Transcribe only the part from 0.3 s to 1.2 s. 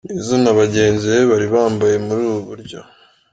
na bagenzi be